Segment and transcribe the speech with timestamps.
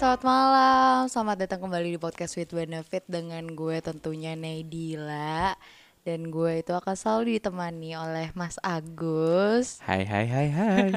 [0.00, 0.98] selamat malam.
[1.12, 5.52] Selamat datang kembali di podcast with benefit dengan gue tentunya Naidila
[6.08, 9.76] dan gue itu akan selalu ditemani oleh Mas Agus.
[9.84, 10.88] Hai hai hai hai.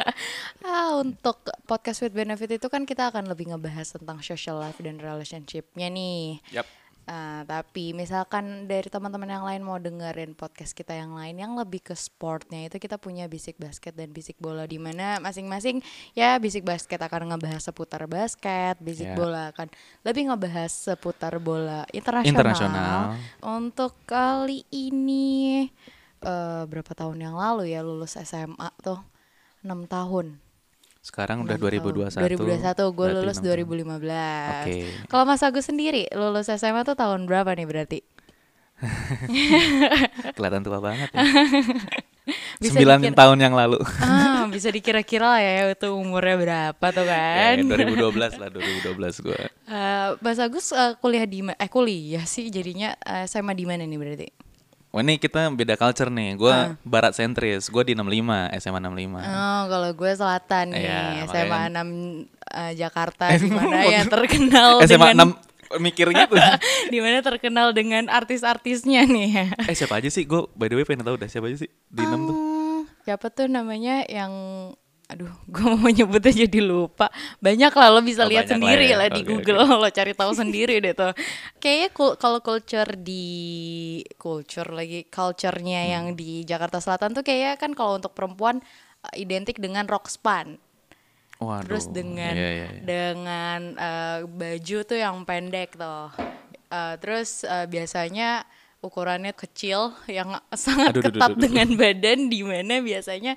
[0.64, 1.36] ah, untuk
[1.68, 6.40] podcast with benefit itu kan kita akan lebih ngebahas tentang social life dan relationshipnya nih.
[6.56, 6.79] Yap.
[7.10, 11.82] Uh, tapi misalkan dari teman-teman yang lain mau dengerin podcast kita yang lain yang lebih
[11.82, 15.82] ke sportnya itu kita punya bisik basket dan bisik bola di mana masing-masing
[16.14, 19.18] ya bisik basket akan ngebahas seputar basket, bisik Ya.
[19.18, 19.74] bola akan
[20.06, 22.30] lebih ngebahas seputar bola internasional.
[22.30, 23.00] Internasional.
[23.42, 25.66] Untuk kali ini
[26.22, 29.02] eh berapa tahun yang lalu ya lulus SMA tuh
[29.66, 30.38] 6 tahun.
[31.00, 32.12] Sekarang udah 6 tahun.
[32.12, 32.96] 2021 2021.
[32.96, 33.64] gue lulus enam tahun.
[34.04, 34.52] 2015.
[34.52, 34.78] Oke.
[35.08, 38.00] Kalau Mas Agus sendiri lulus SMA tuh tahun berapa nih berarti?
[40.36, 41.20] Kelihatan tua banget ya.
[42.60, 43.80] Bisa Sembilan dikira- tahun yang lalu.
[43.98, 47.58] Ah, bisa dikira-kira lah ya itu umurnya berapa tuh kan?
[47.58, 49.40] Ya, 2012 lah, 2012 gue.
[49.66, 53.98] Eh, Mas Agus eh, kuliah di eh kuliah sih jadinya eh, SMA di mana nih
[53.98, 54.28] berarti?
[54.90, 56.34] Wah ini kita beda culture nih.
[56.34, 56.74] Gue Ah.
[56.82, 57.70] barat sentris.
[57.70, 59.22] Gue di 65, SMA 65.
[59.22, 61.88] Oh, kalau gue selatan nih, Iya, SMA makanya- 6
[62.50, 65.30] eh, Jakarta di mana yang terkenal SMA dengan 6
[65.78, 66.34] mikir gitu.
[66.90, 69.54] di mana terkenal dengan artis-artisnya nih.
[69.62, 70.26] eh siapa aja sih?
[70.26, 72.36] Gue by the way pengen tahu dah siapa aja sih di 6 tuh.
[73.00, 74.32] Siapa tuh namanya yang
[75.10, 78.86] aduh gue mau nyebutnya jadi lupa banyak lah lo bisa Oh, lihat banyak lah sendiri
[78.86, 78.96] ya.
[78.96, 81.12] lah di Google lo cari tahu sendiri deh tuh
[81.58, 83.26] kayaknya kul- kalau culture di
[84.16, 85.90] culture lagi culture-nya Hmm.
[85.90, 88.62] yang di Jakarta Selatan tuh kayaknya kan kalau untuk perempuan
[89.00, 90.56] uh, identik dengan rok span
[91.36, 91.64] Waduh.
[91.66, 92.82] terus dengan Iya, iya, iya.
[92.82, 96.14] dengan uh, baju tuh yang pendek tuh
[96.70, 98.46] Uh, terus uh, biasanya
[98.78, 101.42] ukurannya kecil yang sangat Aduh, aduh, ketat aduh, aduh.
[101.42, 103.34] dengan badan di mana biasanya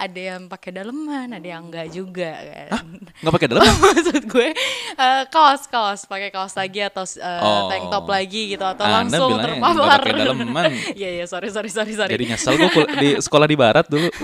[0.00, 2.32] ada yang pakai daleman ada yang enggak juga
[2.72, 2.88] kan
[3.20, 3.68] Nggak pakai dalam?
[3.84, 4.48] maksud gue
[4.96, 7.68] uh, kaos kaos pakai kaos lagi atau uh, Oh.
[7.68, 10.72] tank top lagi gitu atau Anda langsung terpapar pakai daleman.
[10.98, 14.08] iya iya sorry sorry sorry sorry Jadi nyesel gue di sekolah di barat dulu.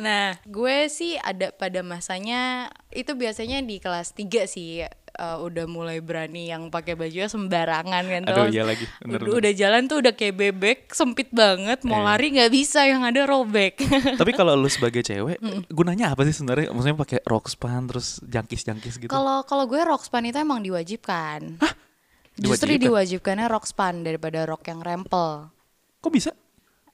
[0.00, 4.86] Nah, gue sih ada pada masanya itu biasanya di kelas 3 sih
[5.20, 8.88] uh, udah mulai berani yang pakai bajunya sembarangan kan Aduh, iya lagi.
[8.98, 9.38] Bener, udah, bener.
[9.38, 12.08] udah jalan tuh udah kayak bebek sempit banget mau Iya.
[12.08, 13.76] lari nggak bisa yang ada robek
[14.20, 15.36] Tapi kalau lu sebagai cewek,
[15.68, 16.72] gunanya apa sih sebenarnya?
[16.72, 19.10] Maksudnya pakai rok span terus jangkis-jangkis gitu.
[19.10, 21.60] kalau kalau gue rok span itu emang diwajibkan
[22.34, 22.80] justru Diwajibkan?
[22.80, 25.52] diwajibkannya rok span daripada rok yang rempel
[25.98, 26.32] Kok bisa?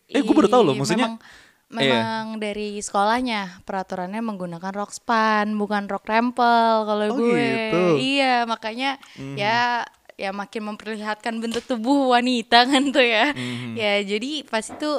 [0.06, 0.74] Eh, gue baru tahu loh.
[0.74, 1.82] Maksudnya, memang, Iya.
[1.82, 7.82] memang dari sekolahnya peraturannya menggunakan rok span bukan rok rempel kalau Oh, gue gitu.
[7.98, 9.02] Iya makanya
[9.34, 9.82] ya
[10.14, 13.74] ya makin memperlihatkan bentuk tubuh wanita kan tuh ya Mhm.
[13.74, 14.90] ya jadi pas itu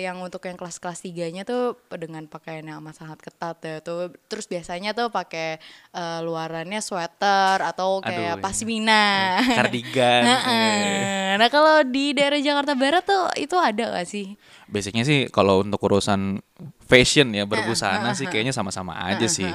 [0.00, 4.48] yang untuk yang kelas-kelas tiganya tuh dengan pakaian yang amat sangat ketat ya tuh terus
[4.48, 5.60] biasanya tuh pakai
[5.92, 8.42] eh, luarannya sweater atau kayak Aduh, iya.
[8.42, 9.04] pasmina
[9.52, 10.76] Kardigan, Heeh.
[10.80, 11.34] iya.
[11.36, 14.36] nah kalau di daerah Jakarta Barat tuh itu ada gak sih
[14.72, 16.40] basicnya sih kalau untuk urusan
[16.88, 19.48] fashion ya berbusana sih kayaknya sama-sama aja sih.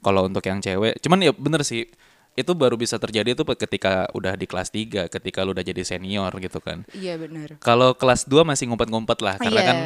[0.00, 1.86] Kalau untuk yang cewek, cuman ya bener sih
[2.32, 6.30] itu baru bisa terjadi tuh ketika udah di kelas 3, ketika lu udah jadi senior
[6.36, 6.86] gitu kan.
[6.92, 9.66] iya benar Kalau kelas 2 masih ngumpet-ngumpet lah karena Iya.
[9.66, 9.78] kan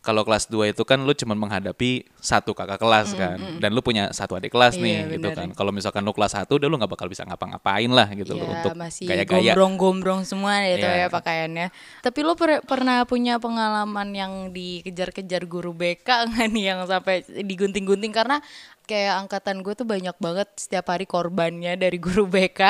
[0.00, 4.10] kalau kelas 2 itu kan lu cuma menghadapi satu kakak kelas kan dan lu punya
[4.10, 5.38] satu adik kelas Iya, nih gitu benar.
[5.38, 5.48] kan.
[5.54, 8.58] Kalau misalkan lu kelas 1 udah lu nggak bakal bisa ngapa-ngapain lah gitu loh ya
[8.58, 9.54] untuk masih gaya-gaya.
[9.54, 11.08] gombrong-gombrong semua gitu ya Iya.
[11.08, 11.66] pakaiannya.
[12.02, 18.10] Tapi lo per- pernah punya pengalaman yang dikejar-kejar guru BK nggak nih yang sampai digunting-gunting
[18.10, 18.42] karena
[18.92, 22.60] kayak angkatan gue tuh banyak banget setiap hari korbannya dari guru BK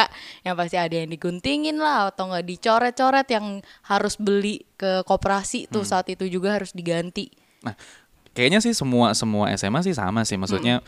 [0.47, 3.59] yang pasti ada yang diguntingin lah atau nggak dicoret-coret yang
[3.91, 5.73] harus beli ke koperasi Hmm.
[5.75, 7.27] tuh saat itu juga harus diganti.
[7.67, 7.75] Nah,
[8.33, 10.39] kayaknya sih semua semua SMA sih sama sih.
[10.39, 10.79] Maksudnya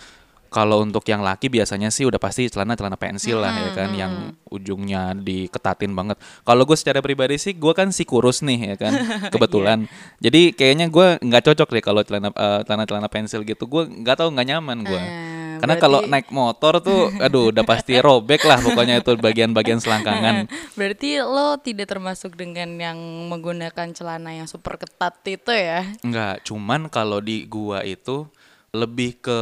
[0.54, 4.12] kalau untuk yang laki biasanya sih udah pasti celana celana pensil lah ya kan, yang
[4.46, 6.14] ujungnya diketatin banget.
[6.46, 8.94] Kalau gue secara pribadi sih, gue kan si kurus nih ya kan,
[9.34, 9.90] kebetulan.
[10.22, 13.66] Jadi kayaknya gue nggak cocok deh kalau celana eh, celana celana pensil gitu.
[13.66, 15.02] Gue nggak tahu nggak nyaman gue.
[15.02, 19.82] Ah, Karena kalau berarti- naik motor tuh, aduh udah pasti robek lah pokoknya itu bagian-bagian
[19.82, 20.46] selangkangan.
[20.78, 25.82] Berarti lo tidak termasuk dengan yang menggunakan celana yang super ketat itu ya?
[26.06, 28.30] Enggak, cuman kalau di gua itu
[28.74, 29.38] lebih ke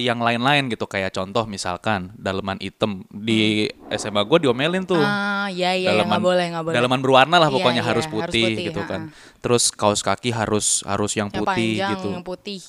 [0.00, 5.04] yang lain-lain gitu kayak contoh misalkan daleman hitam di SMA gua diomelin tuh.
[5.04, 6.76] Ah, iya ya, nggak boleh nggak boleh.
[6.80, 8.90] Daleman berwarna lah Iya, pokoknya iya, harus harus putih, putih, gitu ha-ha.
[8.90, 9.00] kan.
[9.44, 12.08] Terus kaos kaki harus harus yang yang putih panjang, gitu.
[12.08, 12.60] yang putih.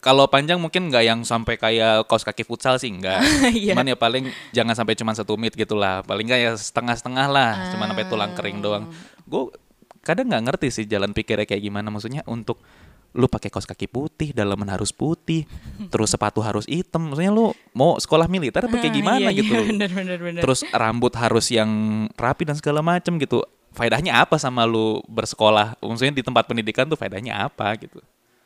[0.00, 3.24] Kalau panjang mungkin nggak yang sampai kayak kaos kaki futsal sih enggak.
[3.56, 3.72] Iya.
[3.72, 6.04] Cuman ya paling jangan sampai cuma satu mit gitu lah.
[6.04, 8.84] Paling nggak ya setengah-setengah lah, cuman sampai tulang kering doang.
[8.92, 9.24] Ah.
[9.24, 9.56] Gue
[10.04, 12.60] kadang nggak ngerti sih jalan pikirnya kayak gimana maksudnya untuk
[13.16, 15.48] lu pakai kaos kaki putih, dalaman harus putih,
[15.88, 17.08] terus sepatu harus hitam.
[17.08, 19.56] Maksudnya lu mau sekolah militer apa kayak gimana Iya, gitu.
[19.56, 20.40] iya, bener, bener, bener.
[20.44, 21.70] Terus rambut harus yang
[22.14, 23.40] rapi dan segala macem gitu.
[23.72, 25.80] Faedahnya apa sama lu bersekolah?
[25.80, 28.00] Maksudnya di tempat pendidikan tuh faedahnya apa gitu.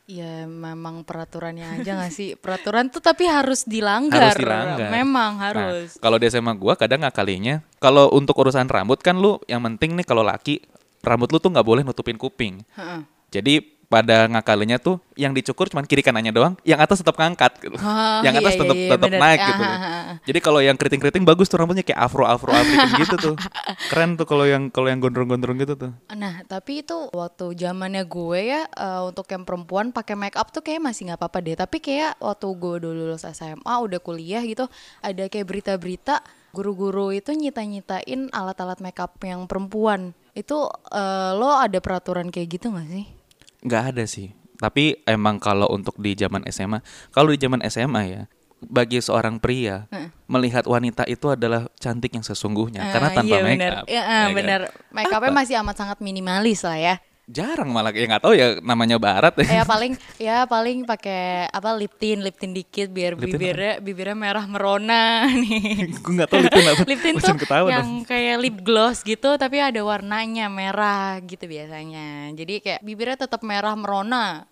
[0.07, 2.35] Ya memang peraturannya aja gak sih?
[2.35, 4.35] Peraturan tuh tapi harus dilanggar.
[4.35, 4.91] Harus dilanggar.
[4.91, 5.95] Memang Nah, harus.
[5.99, 10.03] kalau di SMA gua kadang ngakalinya, kalau untuk urusan rambut kan lu yang penting nih
[10.03, 10.59] kalau laki
[10.99, 12.59] rambut lu tuh nggak boleh nutupin kuping.
[12.75, 12.99] Heeh.
[13.31, 17.75] Jadi pada ngakalinya tuh yang dicukur cuman kiri kanannya doang, yang atas tetap ngangkat gitu.
[17.75, 19.19] Oh, yang atas iya, tetap iya, tetap bener.
[19.19, 19.63] naik Ah, gitu.
[19.67, 20.13] ah, ah.
[20.23, 23.35] Jadi kalau yang keriting-keriting bagus tuh rambutnya kayak afro-afro African gitu tuh.
[23.91, 25.91] Keren tuh kalau yang kalau yang gondrong-gondrong gitu tuh.
[26.15, 30.63] Nah, tapi itu waktu zamannya gue ya eh, untuk yang perempuan pakai make up tuh
[30.63, 31.59] kayak masih nggak apa-apa deh.
[31.59, 34.71] Tapi kayak waktu gue dulu lulus SMA udah kuliah gitu,
[35.03, 36.23] ada kayak berita-berita
[36.55, 40.15] guru-guru itu nyita-nyitain alat-alat make up yang perempuan.
[40.31, 43.20] Itu eh, lo ada peraturan kayak gitu gak sih?
[43.61, 44.33] Nggak ada sih.
[44.55, 48.21] Tapi emang kalau untuk di zaman SMA, kalau di zaman SMA ya,
[48.61, 49.89] bagi seorang pria
[50.27, 53.73] melihat wanita itu adalah cantik yang sesungguhnya karena Eh, tanpa iya, make bener.
[53.73, 53.85] up.
[53.89, 54.37] Iya, eh, ya kan?
[54.37, 54.61] bener.
[54.93, 55.39] Make upnya Apa?
[55.41, 56.95] masih amat sangat minimalis lah ya.
[57.29, 59.61] Jarang malah ya nggak tahu ya namanya barat ya.
[59.61, 64.17] ya paling ya paling pakai apa lip tint lip tint dikit biar Lip bibirnya bibirnya
[64.17, 66.83] merah merona nih Gue nggak tahu lip tint apa.
[66.83, 67.35] lip tint tuh
[67.71, 68.09] yang dong.
[68.09, 73.77] kayak lip gloss gitu tapi ada warnanya merah gitu biasanya jadi kayak bibirnya tetap merah
[73.77, 74.49] merona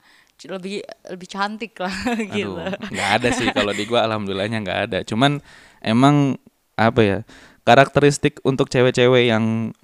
[0.47, 0.79] lebih
[1.11, 1.91] lebih cantik lah
[2.37, 4.99] gitu nggak ada sih kalau di gua alhamdulillahnya nggak ada.
[5.03, 5.43] Cuman
[5.83, 6.39] emang
[6.79, 7.19] apa ya
[7.67, 9.75] karakteristik untuk cewek-cewek yang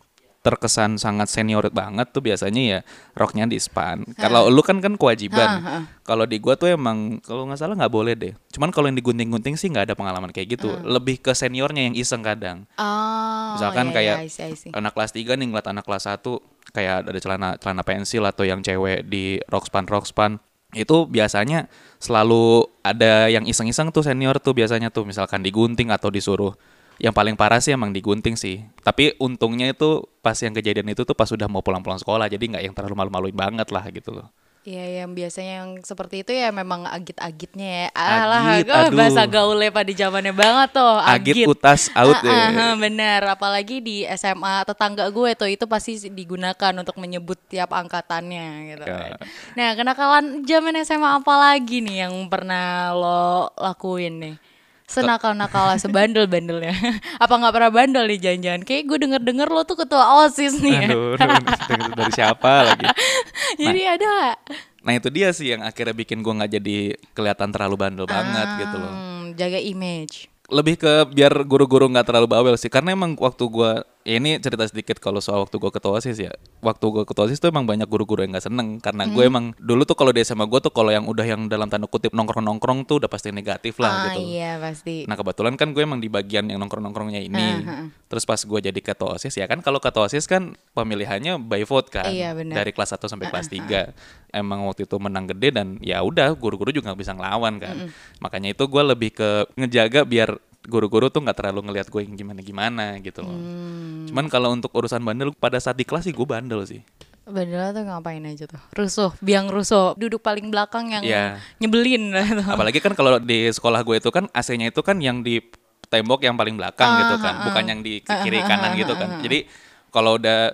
[0.46, 2.80] terkesan sangat senior banget tuh biasanya ya
[3.18, 4.06] roknya di span.
[4.14, 5.66] Kalau lu kan kan kewajiban.
[6.06, 8.34] Kalau di gua tuh emang kalau nggak salah nggak boleh deh.
[8.54, 10.70] Cuman kalau yang digunting-gunting sih nggak ada pengalaman kayak gitu.
[10.86, 12.70] Lebih ke seniornya yang iseng kadang.
[12.78, 14.70] oh Misalkan iya, kayak iya, I see, I see.
[14.70, 16.22] anak kelas 3 nih ngeliat anak kelas 1
[16.70, 20.38] kayak ada celana celana pensil atau yang cewek di rockspan rockspan
[20.76, 21.72] itu biasanya
[22.04, 26.52] selalu ada yang iseng-iseng tuh senior tuh biasanya tuh misalkan digunting atau disuruh
[27.00, 31.16] yang paling parah sih emang digunting sih tapi untungnya itu pas yang kejadian itu tuh
[31.16, 34.28] pas sudah mau pulang-pulang sekolah jadi nggak yang terlalu malu-maluin banget lah gitu loh
[34.66, 37.88] Iya yang biasanya yang seperti itu ya memang agit-agitnya ya.
[37.94, 38.98] Alah, Agit, aduh.
[38.98, 40.98] bahasa gaulnya pada zamannya banget tuh.
[41.06, 46.10] agit utas out Ah, ya ah, bener, apalagi di SMA tetangga gue tuh itu pasti
[46.10, 48.86] digunakan untuk menyebut tiap angkatannya gitu.
[48.90, 48.98] Ya.
[49.14, 49.30] kan.
[49.54, 54.36] Nah, kenakalan zaman SMA apa lagi nih yang pernah lo lakuin nih?
[54.86, 56.74] Senakal-nakal sebandel-bandelnya.
[57.24, 58.62] apa nggak pernah bandel nih jangan-jangan?
[58.64, 60.90] Kayak gue denger-denger lo tuh ketua OSIS nih ya.
[60.94, 62.86] aduh aduh, dari siapa lagi
[63.62, 64.38] Jadi ada
[64.86, 68.78] nah itu dia sih yang akhirnya bikin gua nggak jadi kelihatan terlalu bandel banget gitu
[68.78, 70.30] loh hmm, jaga image.
[70.46, 74.70] lebih ke biar guru-guru nggak terlalu bawel sih karena emang waktu gua ya ini cerita
[74.70, 76.30] sedikit kalau soal waktu gua ketua osis ya
[76.62, 79.82] waktu gua ketua osis tuh emang banyak guru-guru yang nggak seneng karena gue emang dulu
[79.82, 83.02] tuh kalau di SMA gua tuh kalau yang udah yang dalam tanda kutip nongkrong-nongkrong tuh
[83.02, 85.10] udah pasti negatif Ah lah gitu iya pasti.
[85.10, 87.66] Nah kebetulan kan gue emang di bagian yang nongkrong-nongkrongnya ini.
[88.06, 91.90] Terus pas gue jadi ketua OSIS ya kan kalau ketua OSIS kan pemilihannya by vote
[91.90, 92.06] kan.
[92.14, 92.62] Iya, benar.
[92.62, 93.92] Dari kelas 1 sampai kelas 3.
[94.30, 97.76] Emang waktu itu menang gede dan ya udah guru-guru juga nggak bisa ngelawan kan.
[98.22, 102.98] Makanya itu gue lebih ke ngejaga biar guru-guru tuh nggak terlalu ngelihat gue yang gimana-gimana
[103.00, 103.32] gitu loh.
[103.32, 104.06] Hmm.
[104.06, 106.82] Cuman kalau untuk urusan bandel pada saat di kelas sih gue bandel sih.
[107.24, 108.62] Bandel tuh ngapain aja tuh?
[108.72, 109.94] Rusuh, biang rusuh.
[109.96, 111.42] Duduk paling belakang yang Iya.
[111.58, 112.46] nyebelin lah tuh.
[112.48, 115.42] Apalagi kan kalau di sekolah gue itu kan AC-nya itu kan yang di
[115.86, 119.22] tembok yang paling belakang gitu kan, bukan yang di kiri kanan gitu kan.
[119.22, 119.46] Jadi
[119.90, 120.54] kalau udah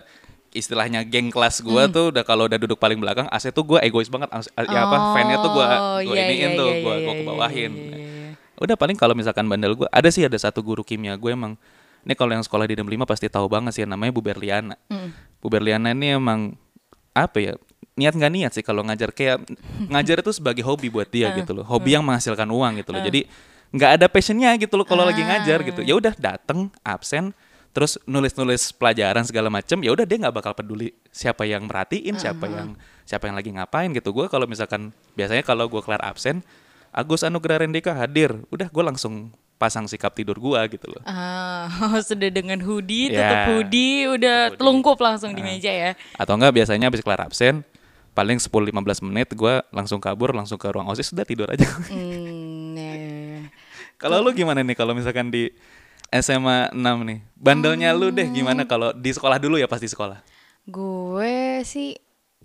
[0.52, 4.12] istilahnya geng kelas gue tuh udah kalau udah duduk paling belakang AC tuh gue egois
[4.12, 4.28] banget
[4.68, 7.08] ya apa fan-nya tuh gue Oh, gue iya, iniin iya, tuh iya, gue iya, gue
[7.08, 7.72] iya, kebawahin.
[7.72, 8.01] iya, iya, iya.
[8.62, 11.58] Udah paling kalau misalkan bandel gue ada sih ada satu guru kimia gue emang
[12.06, 14.78] ini kalau yang sekolah di DEM 5 pasti tahu banget sih namanya Bu Berliana.
[15.42, 16.54] Bu Berliana ini emang
[17.14, 17.54] apa ya
[17.98, 19.44] niat nggak niat sih kalau ngajar kayak
[19.92, 23.02] ngajar itu sebagai hobi buat dia gitu loh hobi yang menghasilkan uang gitu loh.
[23.02, 23.26] Jadi
[23.72, 25.82] nggak ada passionnya gitu loh kalau lagi ngajar gitu.
[25.86, 27.34] Ya udah dateng absen
[27.72, 32.44] terus nulis-nulis pelajaran segala macem ya udah dia nggak bakal peduli siapa yang merhatiin siapa
[32.52, 32.76] yang
[33.08, 34.10] siapa yang lagi ngapain gitu.
[34.10, 36.42] Gue kalau misalkan biasanya kalau gue kelar absen
[36.92, 38.44] Agus Anugrah Rendika hadir.
[38.52, 41.06] Udah gue langsung pasang sikap tidur gua gitu loh.
[41.06, 41.70] Ah,
[42.10, 43.22] sudah dengan hoodie, Ya.
[43.22, 45.92] tutup hoodie, udah telungkup langsung di meja ya.
[46.18, 47.62] atau enggak biasanya habis kelar absen
[48.12, 48.74] paling 10-15
[49.06, 51.62] menit gua langsung kabur langsung ke ruang osis sudah tidur aja.
[51.94, 53.42] Hmm, ya, ya, ya.
[54.02, 55.54] kalau lu gimana nih kalau misalkan di
[56.10, 57.20] SMA 6 nih?
[57.38, 60.26] Bandelnya lu deh gimana kalau di sekolah dulu ya pas di sekolah?
[60.66, 61.94] Gue sih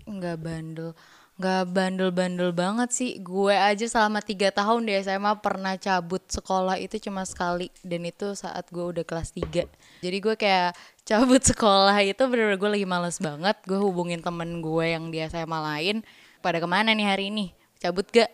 [0.05, 0.93] nggak bandel,
[1.37, 3.11] nggak bandel-bandel banget sih.
[3.21, 7.69] Gue aja selama tiga tahun di SMA pernah cabut sekolah itu cuma sekali.
[7.85, 9.69] Dan itu saat gue udah kelas 3
[10.01, 10.73] Jadi gue kayak
[11.05, 13.57] cabut sekolah itu bener-bener gue lagi males banget.
[13.69, 15.97] Gue hubungin temen gue yang di SMA lain.
[16.37, 17.51] pada ke mana nih hari ini?
[17.81, 18.29] Cabut gak?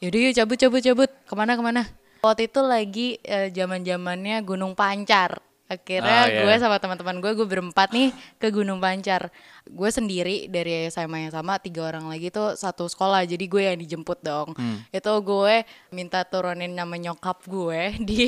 [0.00, 1.10] Yaudah yuk cabut cabut cabut.
[1.24, 1.82] Ke mana ke mana?
[2.24, 3.08] Waktu itu lagi
[3.52, 6.40] zaman zamannya Gunung Pancar akhirnya Oh, iya.
[6.44, 9.32] gue sama teman-teman gue gue berempat nih ke Gunung Pancar.
[9.64, 13.24] Gue sendiri dari SMA yang sama tiga orang lagi tuh satu sekolah.
[13.24, 14.52] Jadi gue yang dijemput dong.
[14.92, 18.20] Itu gue minta turunin nama nyokap gue di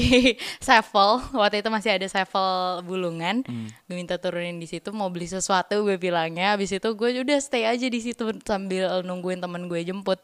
[0.58, 1.20] Sevel.
[1.36, 2.48] Waktu itu masih ada Sevel
[2.82, 3.44] Bulungan.
[3.84, 6.56] Gue minta turunin di situ mau beli sesuatu gue bilangnya.
[6.56, 10.18] Abis itu gue udah stay aja di situ sambil nungguin temen gue jemput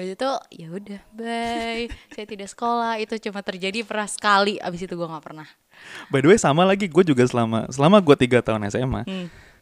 [0.00, 0.30] Habis itu
[0.64, 1.84] ya udah bye
[2.16, 5.44] saya tidak sekolah itu cuma terjadi pernah sekali abis itu gue nggak pernah
[6.08, 9.02] By the way sama lagi gue juga selama selama gue tiga tahun SMA,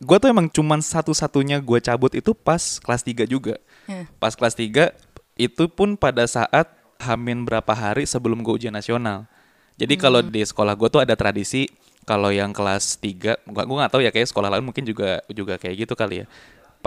[0.03, 3.55] gue tuh emang cuman satu-satunya gue cabut itu pas kelas 3 juga.
[3.87, 4.07] Hmm.
[4.19, 4.95] Pas kelas 3
[5.39, 6.67] itu pun pada saat
[6.99, 9.31] hamin berapa hari sebelum gue ujian nasional.
[9.79, 11.71] Jadi kalau di sekolah gue tuh ada tradisi
[12.03, 15.61] kalau yang kelas 3, gua gua nggak tahu ya kayak sekolah lain mungkin juga juga
[15.61, 16.27] kayak gitu kali ya.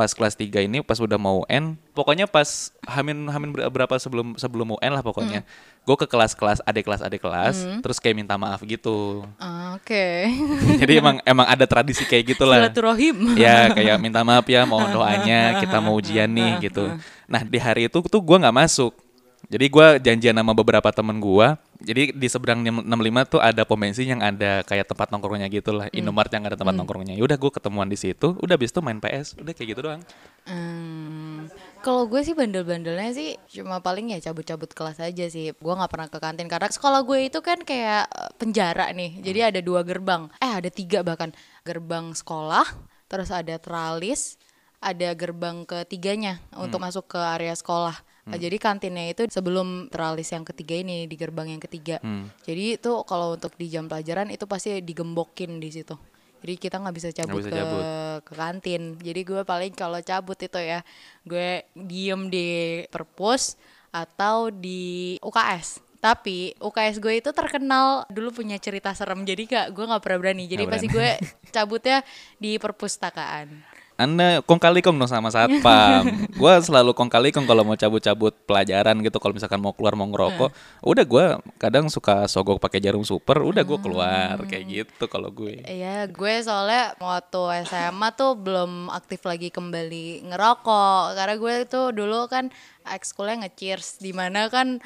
[0.01, 4.34] Pas kelas 3 ini pas udah mau UN, pokoknya pas hamin hamin ber- berapa sebelum
[4.34, 5.46] sebelum UN lah pokoknya.
[5.86, 9.22] Gue ke kelas-kelas adik kelas adik kelas, terus kayak minta maaf gitu.
[9.38, 10.05] Ah, oke
[10.81, 12.58] Jadi emang emang ada tradisi kayak gitulah.
[12.65, 16.98] silaturahim ya kayak minta maaf ya mohon doanya kita mau ujian nih gitu.
[17.29, 18.98] Nah di hari itu tuh gua nggak masuk.
[19.46, 21.62] Jadi gua janjian sama beberapa temen gua.
[21.82, 25.90] Jadi di seberang 65 tuh ada pom bensin yang ada kayak tempat nongkrongnya gitu lah.
[25.90, 27.18] Indomart yang ada tempat nongkrongnya.
[27.18, 28.38] Ya udah gua ketemuan di situ.
[28.38, 29.36] Udah habis itu main PS.
[29.42, 30.02] Udah kayak gitu doang.
[30.42, 31.46] Hmm,
[31.86, 35.54] kalau gue sih bandel-bandelnya sih cuma paling ya cabut-cabut kelas aja sih.
[35.54, 39.22] Gue nggak pernah ke kantin karena sekolah gue itu kan kayak eh, penjara nih.
[39.22, 40.30] Jadi ada dua gerbang.
[40.42, 41.34] Eh ada tiga bahkan.
[41.62, 42.66] Gerbang sekolah,
[43.06, 44.42] terus ada teralis,
[44.82, 48.11] ada gerbang ketiganya untuk masuk ke area sekolah.
[48.22, 51.98] Nah, Jadi kantinnya itu sebelum teralis yang ketiga ini di gerbang yang ketiga.
[52.46, 55.98] Jadi itu kalau untuk di jam pelajaran itu pasti digembokin di situ.
[56.42, 57.84] Jadi kita nggak bisa cabut bisa ke cabut.
[58.25, 58.82] ke kantin.
[58.98, 60.82] Jadi gue paling kalau cabut itu ya
[61.25, 63.58] gue diem di perpus
[63.94, 65.82] atau di UKS.
[66.01, 69.22] Tapi UKS gue itu terkenal dulu punya cerita serem.
[69.22, 70.50] Jadi gak gue nggak pernah berani.
[70.50, 71.10] Jadi Nggak pasti gue
[71.54, 72.01] cabutnya
[72.42, 73.71] di perpustakaan.
[74.01, 76.10] Anda kong kali kong dong sama satpam.
[76.41, 79.22] gua selalu kong kali kong kalau mau cabut-cabut pelajaran gitu.
[79.22, 80.50] Kalau misalkan mau keluar mau ngerokok,
[80.81, 81.25] udah gua
[81.62, 83.39] kadang suka sogok pakai jarum super.
[83.46, 85.62] Udah gua keluar kayak gitu kalau gue.
[85.65, 91.03] Iya, gue soalnya waktu SMA tuh belum aktif lagi kembali ngerokok.
[91.13, 92.50] Karena gue tuh dulu kan
[92.88, 94.81] ekskulnya nge-cheers di mana kan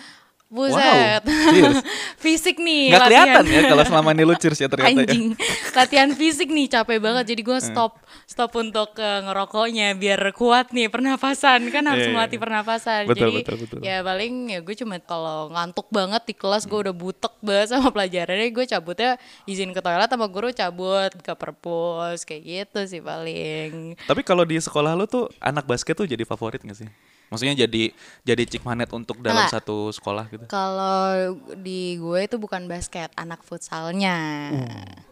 [0.50, 1.22] buset.
[1.26, 1.78] cheers.
[2.24, 3.46] fisik nih kelihatan latihan.
[3.50, 5.08] ya kalau selama ini lu cheers ya ternyata ya.
[5.10, 5.26] Anjing.
[5.74, 7.26] Latihan fisik nih capek banget.
[7.36, 8.00] Jadi gue stop
[8.30, 11.68] stop untuk eh, ngerokoknya biar kuat nih pernapasan.
[11.74, 12.44] Kan harus Iya, iya, melatih iya.
[12.46, 13.04] pernapasan.
[13.10, 13.80] Betul, Jadi betul, betul.
[13.82, 17.90] ya paling ya gue cuma kalau ngantuk banget di kelas gue udah butek banget sama
[17.90, 19.12] pelajarannya gue cabutnya
[19.50, 23.98] izin ke toilet sama guru cabut ke perpus kayak gitu sih paling.
[24.06, 26.90] Tapi kalau di sekolah lu tuh anak basket tuh jadi favorit gak sih?
[27.26, 27.90] Maksudnya jadi
[28.22, 29.60] jadi chick magnet untuk dalam Enggak.
[29.60, 30.46] satu sekolah gitu.
[30.46, 34.52] Kalau di gue itu bukan basket, anak futsalnya.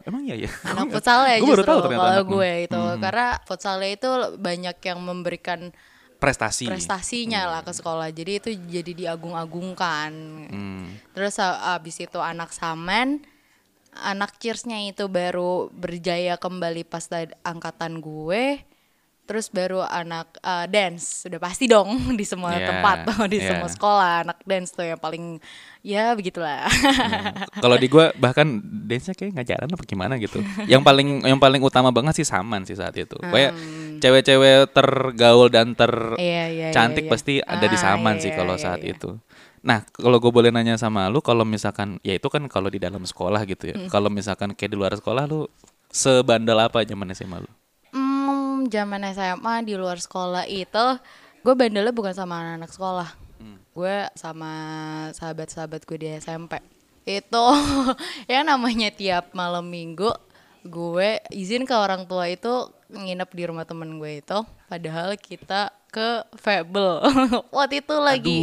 [0.04, 0.52] Emang iya ya?
[0.68, 5.72] anak futsal ya justru tahu ternyata kalau gue itu karena futsalnya itu banyak yang memberikan
[6.20, 6.72] Prestasi.
[6.72, 10.12] prestasinya lah ke sekolah jadi itu jadi diagung-agungkan
[10.48, 10.88] Hmm.
[11.12, 13.28] terus a- abis itu anak samen
[13.94, 17.06] anak cheersnya itu baru berjaya kembali pas
[17.44, 18.64] angkatan gue
[19.24, 21.88] terus baru anak uh, dance sudah pasti dong
[22.20, 23.50] di semua Iya, tempat tuh di iya.
[23.50, 25.40] semua sekolah anak dance tuh yang paling
[25.80, 26.68] ya begitulah
[27.56, 30.40] Kalau di gua bahkan dance-nya kayak ngajaran apa gimana gitu.
[30.66, 33.16] yang paling yang paling utama banget sih Saman sih saat itu.
[33.16, 33.52] Kayak
[34.00, 36.20] cewek-cewek tergaul dan ter Hmm.
[36.20, 37.12] Iya, iya, iya, cantik iya.
[37.12, 38.92] pasti ada di Ah, Saman iya, sih kalau iya, saat iya.
[38.92, 39.16] itu.
[39.64, 43.00] Nah, kalau gue boleh nanya sama lu, kalau misalkan, ya itu kan kalau di dalam
[43.02, 43.72] sekolah gitu Hmm.
[43.72, 43.76] ya.
[43.88, 45.48] Kalau misalkan kayak di luar sekolah, lu
[45.88, 47.52] sebandel apa zaman SMA lu?
[48.64, 50.86] Hmm, zaman SMA di luar sekolah itu
[51.44, 53.10] gue bandelnya bukan sama anak-anak sekolah.
[53.76, 54.54] Gue sama
[55.12, 56.64] sahabat-sahabat gue di SMP.
[57.04, 57.44] Itu
[58.32, 60.16] ya namanya tiap malam minggu
[60.64, 64.40] gue izin ke orang tua itu nginep di rumah temen gue itu
[64.72, 67.04] padahal kita ke Fable
[67.56, 68.40] waktu itu lagi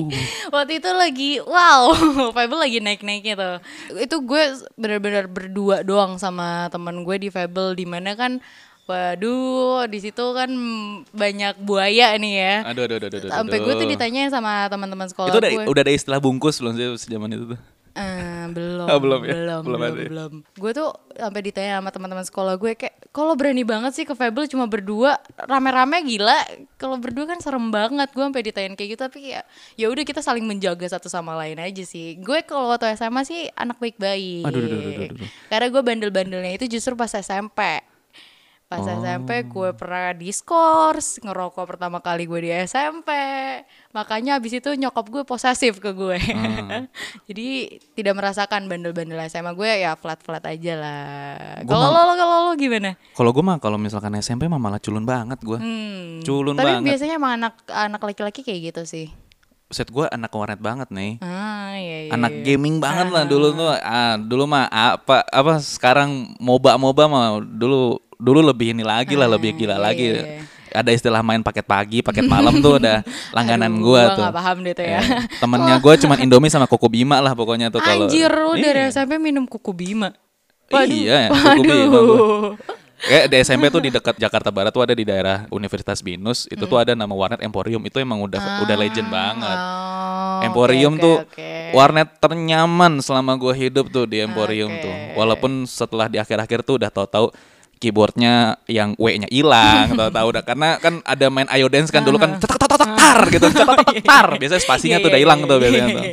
[0.53, 1.97] waktu itu lagi wow
[2.37, 3.57] Fable lagi naik-naiknya tuh
[3.97, 4.43] itu gue
[4.77, 8.45] benar-benar berdua doang sama temen gue di Fable di mana kan
[8.91, 10.51] waduh di situ kan
[11.11, 13.31] banyak buaya nih ya Aduh, aduh, aduh, aduh.
[13.31, 16.75] sampai gue tuh ditanyain sama teman-teman sekolah Itu udah, gue udah ada istilah bungkus belum
[16.75, 17.61] sih zaman itu tuh?
[17.91, 19.35] Eh, belum, Oh, belum ya?
[19.35, 20.07] belum, Belum belum, ya?
[20.07, 20.33] belum.
[20.55, 24.47] Gue tuh sampai ditanya sama teman-teman sekolah gue kayak, kalau berani banget sih ke Fable
[24.47, 26.39] cuma berdua, rame-rame gila.
[26.79, 28.15] Kalau berdua kan serem banget.
[28.15, 29.43] Gue sampai ditanyain kayak gitu, tapi ya,
[29.75, 32.15] ya udah kita saling menjaga satu sama lain aja sih.
[32.23, 34.47] Gue kalau waktu SMA sih anak baik-baik.
[35.51, 37.59] Karena gue bandel-bandelnya itu justru pas SMP.
[38.71, 43.11] Pas SMP gue pernah diskors, ngerokok pertama kali gue di SMP.
[43.91, 46.15] Makanya abis itu nyokap gue posesif ke gue.
[47.27, 47.49] Jadi
[47.99, 51.67] tidak merasakan bandel-bandel SMA gue ya flat-flat aja lah.
[51.67, 52.95] Kalau lo, kalau lo gimana?
[53.19, 55.59] Kalau gue mah kalau misalkan SMP mah malah culun banget gue.
[55.59, 56.23] Hmm.
[56.23, 56.95] Culun Tapi banget.
[56.95, 59.11] biasanya emang anak anak laki-laki kayak gitu sih.
[59.67, 61.19] Set gue anak warnet banget nih.
[61.27, 62.11] Ah iya iya.
[62.15, 62.55] anak iya.
[62.55, 67.99] gaming banget lah dulu tuh ah, dulu mah apa apa sekarang moba moba mah dulu
[68.21, 70.43] dulu lebih ini lagi lah lebih gila iya, lagi iya, iya.
[70.71, 73.01] ada istilah main paket pagi paket malam tuh udah
[73.37, 75.01] langganan Aduh, gua gua tuh nggak paham deh tuh ya.
[75.01, 75.05] Eh,
[75.43, 78.93] temennya gue cuman Indomie sama Koko Bima lah pokoknya tuh kalau Anjir lu dari Iya.
[78.93, 80.13] SMP minum kuku bima.
[80.71, 82.55] Iya, kuku Bima gua.
[83.01, 86.69] Kayak di SMP tuh di dekat Jakarta Barat tuh ada di daerah Universitas Binus itu
[86.69, 89.59] tuh ada nama warnet Emporium itu emang udah udah legend banget
[90.41, 91.51] Oh, Emporium oke, tuh oke.
[91.73, 94.81] warnet ternyaman selama gue hidup tuh di Emporium Oke.
[94.81, 94.95] tuh.
[95.17, 97.29] Walaupun setelah di akhir-akhir tuh udah tahu-tahu
[97.81, 102.37] keyboardnya yang W-nya hilang tahu-tahu udah karena kan ada main Ayo Dance kan dulu kan
[102.37, 105.41] cetak cetak cetak tar gitu cetak cetak tar biasanya spasinya Iya, tuh udah iya, hilang
[105.41, 106.05] iya, tuh biasanya tuh.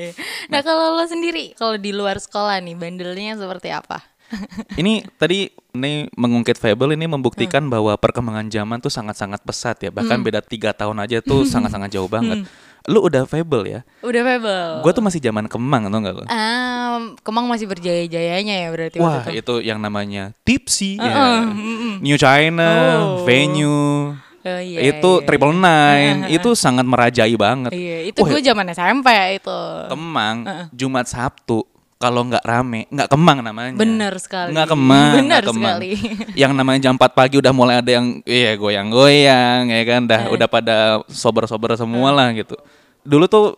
[0.48, 4.00] Nah kalau lo sendiri, kalau di luar sekolah nih, bandelnya seperti apa?
[4.80, 7.72] Ini tadi ini mengungkit Fable ini membuktikan Hmm.
[7.72, 9.88] bahwa perkembangan zaman tuh sangat-sangat pesat ya.
[9.88, 12.44] Bahkan beda tiga tahun aja tuh sangat-sangat jauh banget.
[12.88, 13.82] Lu udah Fable ya?
[14.00, 14.80] Udah Fable.
[14.80, 16.24] Gue tuh masih zaman Kemang tau gak lo?
[16.32, 19.60] Ah, Kemang masih berjaya-jayanya ya berarti Wah waktu itu.
[19.60, 21.04] itu yang namanya Tipsy, ya.
[21.04, 21.94] Heeh, mm-mm.
[22.00, 23.28] New China, Oh.
[23.28, 24.16] Venue,
[24.48, 27.76] Oh, iya, itu iya, Triple Nine, itu sangat merajai banget.
[27.76, 29.60] Iya, itu gue zaman SMP itu.
[29.92, 33.74] Kemang Jumat Sabtu kalau nggak rame nggak Kemang namanya.
[33.74, 34.54] Bener sekali.
[34.54, 35.78] Nggak Kemang, Bener nggak Kemang.
[35.82, 35.90] sekali.
[36.42, 40.08] yang namanya jam 4 pagi udah mulai ada yang iya goyang-goyang ya kan, Eh.
[40.08, 40.76] dah udah pada
[41.08, 42.54] sober-sober semua lah gitu.
[43.02, 43.58] Dulu tuh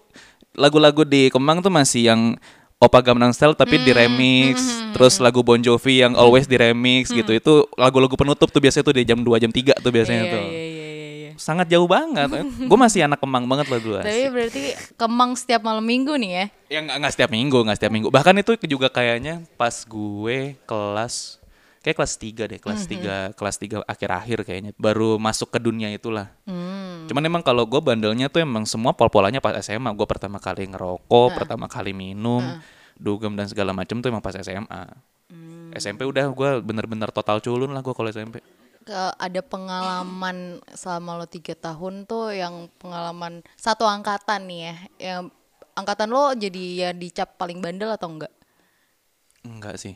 [0.53, 2.21] lagu-lagu di Kemang tuh masih yang
[2.79, 4.55] Opa Gangnam Style tapi Hmm, di remix,
[4.95, 7.27] terus lagu Bon Jovi yang Always di remix gitu.
[7.29, 10.39] Itu lagu-lagu penutup tuh biasanya tuh di jam 2 jam 3 tuh biasanya Iya, tuh.
[10.41, 10.78] iya, iya,
[11.29, 11.41] iya.
[11.47, 12.29] Sangat jauh banget.
[12.65, 13.95] Gue masih anak Kemang banget lah dulu.
[14.01, 14.63] Tapi berarti
[14.97, 16.45] Kemang setiap malam minggu nih ya?
[16.69, 18.09] Ya nggak nggak setiap minggu, nggak setiap minggu.
[18.09, 21.39] Bahkan itu juga kayaknya pas gue kelas
[21.79, 26.27] kayak kelas 3 deh, kelas 3 kelas 3 akhir-akhir kayaknya baru masuk ke dunia itulah.
[26.43, 27.07] Hmm.
[27.07, 29.89] Cuman emang kalau gue bandelnya tuh emang semua pol-polannya pas SMA.
[29.95, 32.43] Gue pertama kali ngerokok, pertama kali minum,
[32.99, 34.83] dugem dan segala macam tuh emang pas SMA.
[35.69, 38.41] SMP udah gue bener-bener total culun lah gue kalau SMP.
[38.89, 45.21] Ke- ada pengalaman selama lo tiga tahun tuh yang pengalaman satu angkatan nih ya yang
[45.77, 48.33] angkatan lo jadi ya dicap paling bandel atau enggak?
[49.45, 49.93] Enggak sih.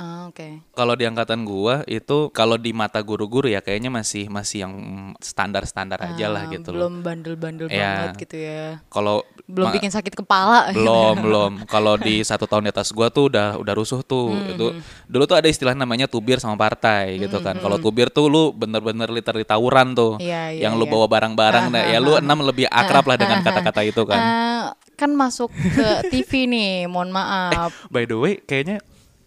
[0.00, 0.64] Ah, oke.
[0.72, 4.72] Kalau di angkatan gua itu kalau di mata guru-guru ya kayaknya masih masih yang
[5.20, 6.88] standar-standar aja lah Ah, gitu loh.
[6.88, 8.08] belum bandel-bandel Ya.
[8.08, 8.80] banget gitu ya.
[8.88, 10.70] Kalau Belum bikin sakit kepala.
[10.76, 14.50] belum belum kalau di satu tahun di atas gua tuh udah udah rusuh tuh Hmm,
[14.50, 14.66] itu
[15.04, 19.04] dulu tuh ada istilah namanya tubir sama partai gitu kan kalau tubir tuh lu bener-bener
[19.06, 20.92] literally tawuran tuh Iya, iya, yang lu iya.
[20.92, 25.10] bawa barang-barang nah ya lu enam lebih akrab lah dengan kata-kata itu kan Ah, kan
[25.10, 27.74] masuk ke TV nih, mohon maaf.
[27.88, 28.80] by the way kayaknya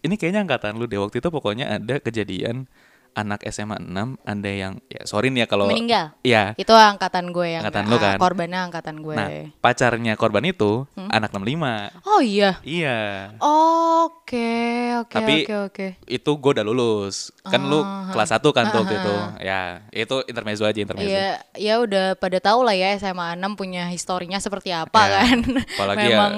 [0.04, 2.68] ini kayaknya angkatan lu deh waktu itu pokoknya ada kejadian
[3.14, 6.18] anak SMA 6 ada yang ya sorry nih ya kalau Meninggal.
[6.22, 8.18] ya Itu angkatan gue yang Angkatan lu ah, kan?
[8.18, 9.14] korbannya angkatan gue.
[9.14, 11.14] nah pacarnya korban itu Hmm?
[11.14, 12.58] anak 65 Oh iya.
[12.64, 14.50] iya Oke,
[14.98, 15.88] oke, Tapi- oke, oke.
[16.06, 19.62] itu gue udah lulus kan lu Ah, kelas 1 kan tuh waktu itu ya
[19.94, 24.38] itu intermezzo aja intermezzo Iya, ya udah pada tahu lah ya SMA 6 punya historinya
[24.38, 25.38] seperti apa Ya, kan.
[25.70, 26.34] apalagi ya- Memang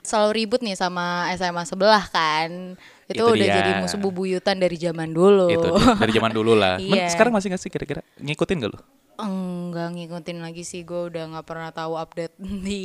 [0.00, 2.80] selalu ribut nih sama SMA sebelah kan.
[3.04, 3.54] Itu, Itu udah dia.
[3.54, 5.46] jadi musuh bubuyutan dari zaman dulu.
[5.46, 6.80] itu dia, dari zaman dulu lah.
[6.80, 7.08] Men- Iya.
[7.08, 8.00] sekarang masih gak sih kira-kira?
[8.16, 8.80] Ngikutin gak lu?
[9.14, 10.82] Enggak ngikutin lagi sih.
[10.82, 12.34] Gue udah nggak pernah tahu update
[12.66, 12.82] di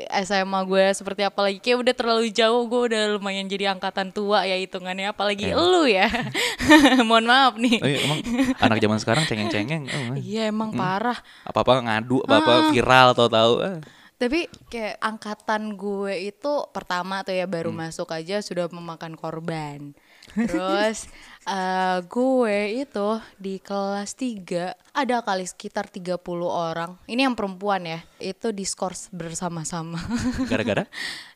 [0.00, 0.24] Iya.
[0.24, 1.58] SMA gue seperti apa lagi.
[1.58, 5.10] Kayak udah terlalu jauh gue udah lumayan jadi angkatan tua ya hitungannya.
[5.10, 5.58] Apalagi Iya.
[5.58, 6.08] lu ya.
[7.04, 7.76] Mohon maaf nih.
[7.76, 8.18] Oh, iya, emang
[8.56, 9.84] anak zaman sekarang cengeng-cengeng.
[9.84, 11.18] Oh, iya emang parah.
[11.42, 13.78] Apa-apa ngadu apa-apa viral tau tahu ah.
[14.20, 17.56] Tapi kayak angkatan gue itu pertama tuh ya Hmm.
[17.56, 19.96] baru masuk aja sudah memakan korban.
[20.36, 21.08] Terus
[21.48, 23.08] eh, gue itu
[23.40, 26.20] di kelas 3 ada kali sekitar 30
[26.52, 27.00] orang.
[27.08, 28.04] Ini yang perempuan ya.
[28.20, 29.96] Itu diskors bersama-sama.
[30.52, 30.84] gara-gara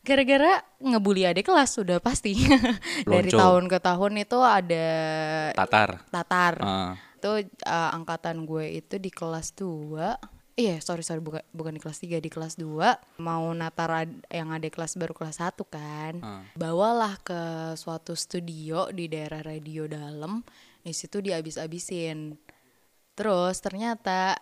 [0.05, 2.37] Gara-gara ngebully adik kelas sudah pasti.
[3.09, 4.87] Dari tahun ke tahun itu ada
[5.57, 6.55] tatar tatar.
[6.61, 6.92] Ah.
[7.16, 11.99] Itu uh, angkatan gue itu di kelas 2 Iya, sorry sorry bukan bukan di kelas
[11.99, 16.23] 3, di kelas 2 mau natar ad- yang ada kelas baru kelas 1 kan.
[16.23, 16.47] Ah.
[16.55, 17.40] Bawalah ke
[17.75, 20.47] suatu studio di daerah radio dalam.
[20.87, 22.38] Di situ dihabis-habisin.
[23.19, 24.38] Terus ternyata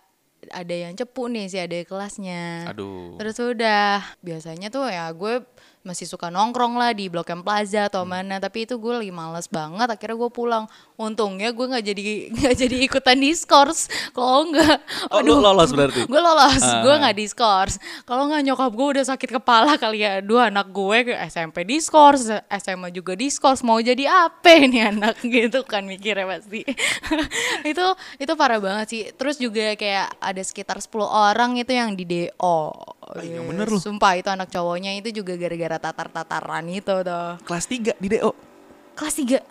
[0.52, 2.68] ada yang cepu nih si ada kelasnya.
[2.68, 5.40] aduh Terus udah biasanya tuh ya gue
[5.82, 8.38] masih suka nongkrong lah di Blok M Plaza atau mana.
[8.38, 9.90] Tapi itu gue lagi males banget.
[9.90, 10.64] Akhirnya gue pulang.
[10.94, 12.02] Untungnya gue nggak jadi
[12.38, 13.90] nggak jadi ikutan diskors.
[14.14, 14.78] Kalau nggak
[15.10, 16.06] Oh, lu lolos berarti?
[16.06, 16.62] gue lolos.
[16.62, 16.86] Ah.
[16.86, 17.74] gue nggak diskors.
[18.06, 20.22] Kalau nggak nyokap gue udah sakit kepala kali ya.
[20.22, 23.60] Dua anak gue ke SMP diskors SMA juga diskors.
[23.60, 25.18] Mau jadi apa nih anak?
[25.26, 26.62] Gitu kan mikirnya pasti.
[27.70, 29.02] Itu itu parah banget sih.
[29.12, 32.58] Terus juga kayak ada sekitar 10 orang itu yang di DO
[33.20, 33.78] yang bener lu.
[33.78, 38.30] sumpah itu anak cowoknya itu juga gara-gara tatar-tataran itu tuh Kelas 3 di DO.
[38.94, 39.42] kelas 3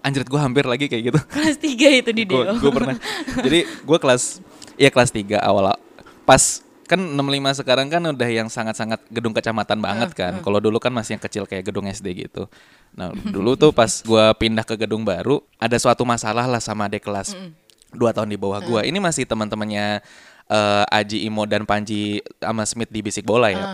[0.00, 1.20] Anjir gue hampir lagi kayak gitu.
[1.28, 2.96] kelas 3 itu di DO gue pernah.
[3.40, 4.40] Jadi gue kelas
[4.80, 5.76] ya kelas 3 awal.
[6.24, 10.32] Pas kan 65 sekarang kan udah yang sangat-sangat gedung kecamatan banget kan.
[10.42, 12.48] kalau dulu kan masih yang kecil kayak gedung SD gitu.
[12.96, 17.04] Nah dulu tuh pas gue pindah ke gedung baru ada suatu masalah lah sama adik
[17.04, 17.36] kelas
[17.90, 20.02] dua tahun di bawah gue ini masih teman-temannya
[20.50, 23.64] eh, Aji Imo dan Panji sama Smith di bisik bola ya.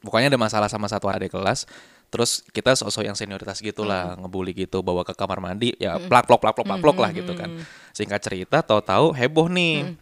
[0.00, 1.68] Pokoknya ada masalah sama satu adik kelas.
[2.08, 6.38] Terus kita sosok yang senioritas gitulah ngebully gitu bawa ke kamar mandi ya plak plok
[6.46, 7.50] plak plok plak plok lah gitu kan.
[7.90, 9.98] Singkat cerita tahu-tahu heboh nih.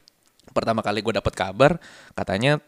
[0.52, 1.80] Pertama kali gue dapet kabar
[2.12, 2.60] katanya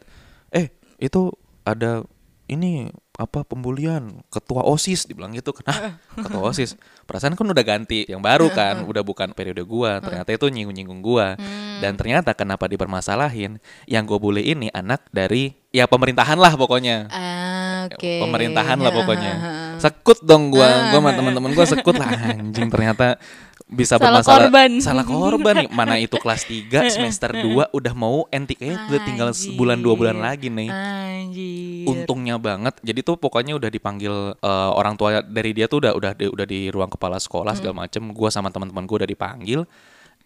[0.49, 1.29] eh itu
[1.61, 2.01] ada
[2.45, 6.75] ini apa pembulian ketua osis dibilang gitu "Hah, ketua osis?
[7.07, 11.01] Perasaan kan udah ganti yang baru kan udah bukan periode gua ternyata itu nyinggung nyinggung
[11.01, 11.39] gua
[11.79, 13.59] dan ternyata kenapa dipermasalahin?
[13.87, 17.11] Yang gue bully ini anak dari ya pemerintahan lah pokoknya.
[17.11, 18.13] Ah, oke.
[18.23, 19.33] Pemerintahan lah pokoknya.
[19.75, 23.19] sekut dong gua gua sama teman-teman gua sekut lah anjing ternyata
[23.65, 24.37] bisa Salah bermasalah.
[24.45, 24.71] korban.
[24.77, 25.69] salah korban nih.
[25.73, 28.61] Mana itu kelas 3 semester 2 udah mau NTK
[28.93, 30.69] udah tinggal sebulan dua bulan lagi nih.
[30.69, 31.89] Anjir.
[31.89, 32.77] untungnya banget.
[32.85, 36.45] Jadi tuh pokoknya udah dipanggil eh, orang tua dari dia tuh udah udah di, udah
[36.45, 38.05] di ruang kepala sekolah segala macem.
[38.13, 39.65] Gua sama teman-teman gua udah dipanggil.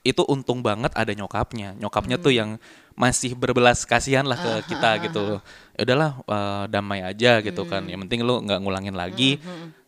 [0.04, 1.76] Itu untung banget ada nyokapnya.
[1.80, 2.60] Nyokapnya tuh yang
[2.96, 5.40] masih berbelas kasihan lah ke kita gitu.
[5.40, 5.42] loh
[5.80, 7.88] ya udahlah eh, damai aja gitu kan.
[7.88, 9.40] Yang penting lu nggak ngulangin lagi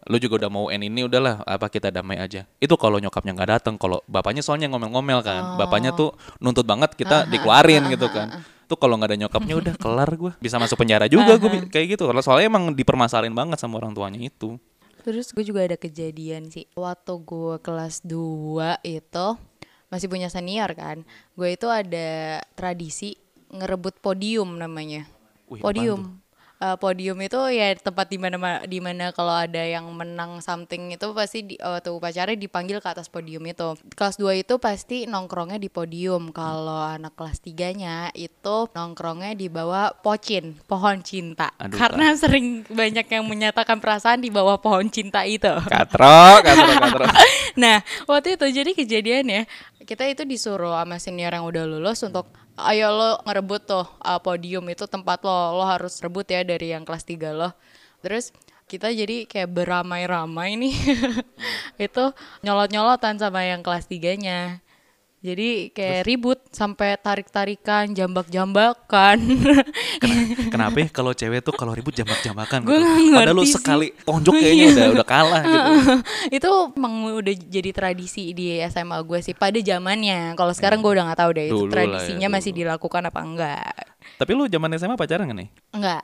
[0.10, 2.50] lu juga udah mau N ini udahlah apa kita damai aja.
[2.58, 5.62] Itu kalau nyokapnya nggak datang kalau bapaknya soalnya ngomel-ngomel kan.
[5.62, 8.42] Bapaknya tuh nuntut banget kita dikeluarin gitu kan.
[8.72, 12.08] tuh kalau nggak ada nyokapnya udah kelar gue bisa masuk penjara juga gue kayak gitu.
[12.08, 14.56] Kalau soalnya emang dipermasalahin banget sama orang tuanya itu.
[15.04, 16.66] Terus gue juga ada kejadian sih.
[16.78, 19.28] Waktu gue kelas 2 itu
[19.92, 21.04] masih punya senior kan.
[21.36, 23.20] Gue itu ada tradisi
[23.52, 25.04] ngerebut podium namanya.
[25.52, 26.21] Wih, podium.
[26.62, 31.10] Eh, podium itu ya tempat di mana di mana kalau ada yang menang something itu
[31.10, 33.74] pasti di, waktu upacara dipanggil ke atas podium itu.
[33.98, 36.30] Kelas 2 itu pasti nongkrongnya di podium.
[36.30, 41.50] Kalau anak kelas 3-nya itu nongkrongnya di bawah pocin, pohon cinta.
[41.58, 45.50] Aduh, Karena sering banyak yang menyatakan perasaan di bawah pohon cinta itu.
[45.66, 47.10] katro katro katro
[47.58, 49.42] Nah, waktu itu jadi kejadian ya,
[49.82, 52.30] kita itu disuruh sama senior yang udah lulus untuk
[52.66, 56.86] ayo lo ngerebut tuh uh, podium itu tempat lo, lo harus rebut ya dari yang
[56.88, 57.50] kelas 3 lo.
[58.02, 58.34] Terus
[58.72, 60.76] kita jadi kayak beramai-ramai nih.
[61.92, 62.04] itu
[62.42, 64.64] nyolot-nyolotan sama yang kelas 3-nya.
[65.22, 69.22] Jadi kayak ribut sampai tarik-tarikan, jambak-jambakan.
[70.50, 72.82] Kenapa ya kalau cewek tuh kalau ribut jambak-jambakan gitu.
[73.14, 73.54] Padahal lu sih.
[73.54, 75.70] sekali tonjok kayaknya udah udah kalah gitu.
[76.42, 80.34] itu emang udah jadi tradisi di SMA gue sih pada zamannya.
[80.34, 82.36] Kalau sekarang gue udah nggak tahu deh itu Dulu ya, tradisinya dulu.
[82.42, 83.74] masih dilakukan apa enggak.
[84.18, 85.50] Tapi lu zaman SMA pacaran gak nih?
[85.78, 86.02] Enggak.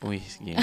[0.00, 0.56] Wih, gila.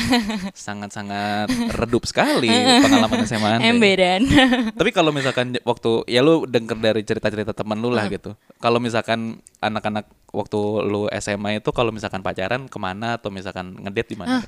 [0.52, 3.62] sangat-sangat redup sekali pengalaman SMA Anda.
[3.62, 3.70] ya.
[3.70, 4.22] Embedan.
[4.80, 7.96] Tapi kalau misalkan waktu ya lu denger dari cerita-cerita temen lu Hmm.
[7.96, 8.34] lah gitu.
[8.58, 14.10] Kalau misalkan anak-anak waktu lu SMA itu kalau misalkan pacaran ke mana atau misalkan ngedate
[14.10, 14.42] di mana?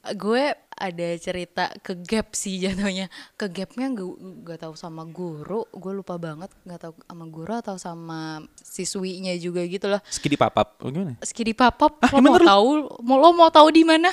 [0.00, 3.12] gue ada cerita ke gap sih jatuhnya.
[3.36, 7.76] Ke gapnya gue gak tahu sama guru, gue lupa banget nggak tahu sama guru atau
[7.76, 10.00] sama siswinya juga gitu loh.
[10.08, 11.20] Skidi papap, gimana?
[11.20, 12.68] Skidi papap, Ah, lo mau tahu?
[13.04, 14.08] Mau lo mau tahu di mana?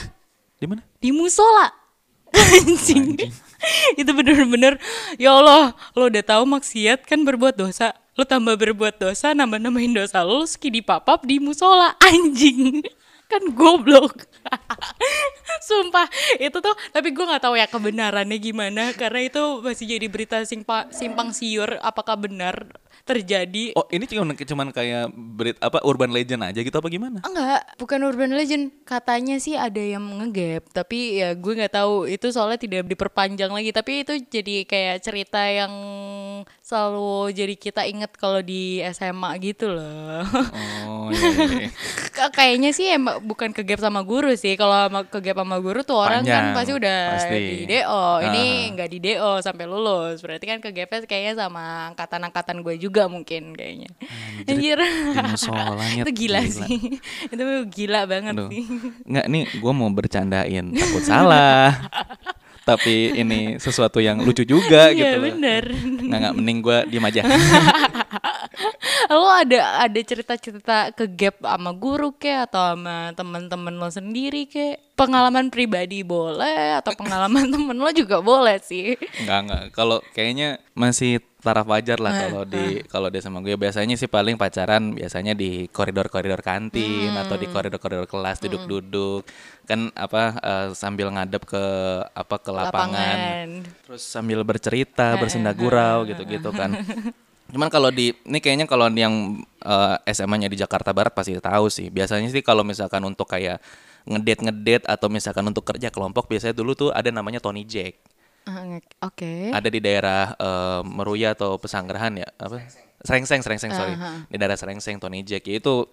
[0.57, 0.81] Di mana?
[0.97, 1.69] di musola.
[2.33, 3.17] Anjing.
[3.99, 4.77] Itu bener-bener
[5.17, 7.93] ya Allah lo udah tahu maksiat kan berbuat dosa.
[8.17, 11.93] Lo tambah berbuat dosa nambah nambahin dosa lo lo ski papap di musola.
[12.09, 12.81] Anjing.
[13.27, 14.23] Kan goblok.
[15.67, 16.07] Sumpah
[16.39, 20.87] itu tuh tapi gue nggak tahu ya kebenarannya gimana karena itu masih jadi berita simpa,
[20.95, 22.71] simpang siur apakah benar
[23.07, 27.23] terjadi Oh, ini cuma cuman kayak berit apa urban legend aja gitu apa gimana?
[27.23, 28.73] Enggak, bukan urban legend.
[28.83, 33.71] Katanya sih ada yang ngegap, tapi ya gue nggak tahu itu soalnya tidak diperpanjang lagi.
[33.71, 35.73] Tapi itu jadi kayak cerita yang
[36.67, 40.19] selalu jadi kita inget kalau di SMA gitu loh.
[40.83, 41.69] Oh, iya, iya, iya.
[42.35, 44.59] Kayaknya sih emang bukan kegap sama guru sih.
[44.59, 44.75] Kalau
[45.07, 47.39] kegap sama guru tuh orang kan Panjang, pasti udah pasti.
[47.39, 48.03] di DO.
[48.19, 48.59] Ini Ah.
[48.75, 50.19] nggak di DO sampai lulus.
[50.19, 51.63] Berarti kan kegapnya kayaknya sama
[51.95, 53.87] angkatan-angkatan gue juga mungkin kayaknya.
[54.43, 54.75] Anjir.
[54.83, 56.99] Di musolanya itu gila, sih.
[57.31, 58.51] itu gila banget Aduh.
[58.51, 58.67] sih.
[59.07, 61.71] Nggak nih gue mau bercandain takut salah.
[62.67, 65.63] Tapi ini sesuatu yang lucu juga gitu Iya bener.
[65.71, 67.21] Nggak nggak mending gue diem aja.
[69.13, 74.79] lo ada ada cerita-cerita ke gap sama guru ke atau sama teman-teman lo sendiri ke?
[74.97, 78.97] Pengalaman pribadi boleh atau pengalaman temen lo juga boleh sih?
[79.23, 79.63] Nggak nggak.
[79.73, 83.53] Kalau kayaknya masih taraf wajar lah kalau di kalau dia sama gue.
[83.53, 89.21] Biasanya sih paling pacaran biasanya di koridor-koridor kantin atau di koridor-koridor kelas duduk-duduk.
[89.69, 91.65] Kan apa eh, sambil ngadep ke
[92.09, 96.73] apa ke lapangan, terus sambil bercerita bersenda gurau gitu-gitu kan
[97.53, 101.87] cuman kalau di ini kayaknya kalau yang eh, SMA-nya di Jakarta Barat pasti tahu sih.
[101.91, 103.63] Biasanya sih kalau misalkan untuk kayak
[104.07, 107.99] ngedate ngedate atau misalkan untuk kerja kelompok biasanya dulu tuh ada namanya Tony Jack.
[108.47, 109.51] Ah, oke.
[109.51, 112.27] Ada di daerah eh, Meruya atau Pesanggerahan ya?
[112.39, 112.63] Apa?
[113.03, 113.93] Serengseng Serengseng sorry.
[114.31, 115.45] Di daerah Serengseng Tony Jack.
[115.45, 115.87] Ya, itu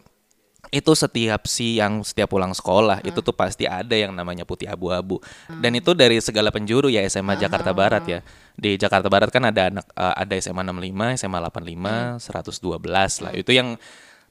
[0.74, 5.22] itu setiap siang setiap pulang sekolah itu tuh pasti ada yang namanya putih abu-abu.
[5.46, 8.18] Dan itu dari segala penjuru ya SMA Jakarta Barat ya.
[8.58, 13.32] Di Jakarta Barat kan ada anak eh, ada SMA 65 SMA 85 112 lah.
[13.38, 13.78] Itu yang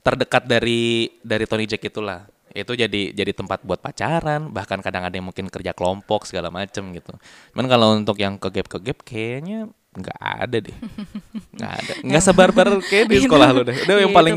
[0.03, 2.27] terdekat dari dari Tony Jack itulah.
[2.51, 6.91] Itu jadi jadi tempat buat pacaran bahkan kadang ada yang mungkin kerja kelompok segala macem
[6.91, 7.15] gitu.
[7.55, 10.75] Cuman kalau untuk yang ke gap ke gap kayaknya nggak ada deh.
[11.53, 11.93] Nggak ada.
[12.01, 13.77] Nggak sebar-bar kayak di sekolah lu deh.
[13.77, 14.35] Udah yang Iya, paling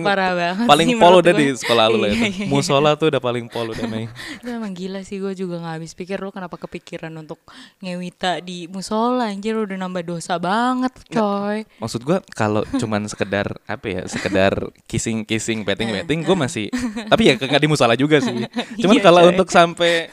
[0.63, 1.41] paling sih pol menurut udah gue.
[1.41, 2.21] di sekolah lu lah Iya, itu.
[2.21, 2.47] Iya, iya.
[2.47, 4.05] musola tuh udah paling pol udah Mei.
[4.37, 7.41] Itu emang gila sih gue juga nggak habis pikir lo kenapa kepikiran untuk
[7.79, 9.27] ngewita di musola?
[9.27, 11.65] Anjir udah nambah dosa banget coy.
[11.77, 14.53] maksud gua kalau cuman sekedar apa ya sekedar
[14.85, 16.69] kissing kissing petting petting gue masih
[17.07, 18.45] tapi ya nggak di musola juga sih.
[18.83, 20.13] Cuman Iya, kalau untuk sampai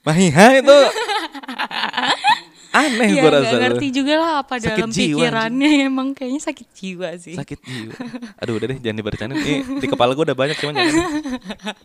[0.00, 0.78] mahiha itu
[2.74, 6.42] aneh ya gue nggak rasa ngerti juga lah apa Sakit dalam jiwa, pikirannya emang kayaknya
[6.42, 7.94] sakit jiwa sih sakit jiwa
[8.42, 10.94] aduh udah deh jangan dibercandain ini di kepala gue udah banyak cuman jangan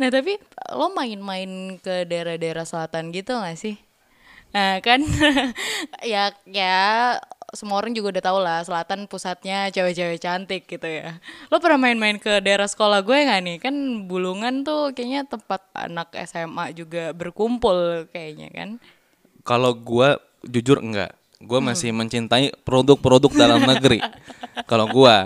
[0.00, 0.38] Nah tapi
[0.74, 3.78] lo main-main ke daerah-daerah selatan gitu gak sih?
[4.54, 5.02] Nah kan
[6.12, 6.78] ya ya
[7.54, 11.18] semua orang juga udah tau lah selatan pusatnya cewek-cewek cantik gitu ya.
[11.50, 13.56] Lo pernah main-main ke daerah sekolah gue gak nih?
[13.62, 13.74] Kan
[14.10, 18.70] Bulungan tuh kayaknya tempat anak SMA juga berkumpul kayaknya kan.
[19.44, 21.12] Kalau gue jujur enggak.
[21.38, 24.00] Gue masih mencintai produk-produk dalam negeri.
[24.64, 25.16] Kalau gue